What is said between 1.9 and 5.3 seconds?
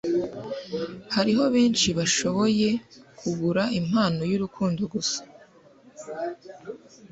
bashoboye kugura impano yurukundo gusa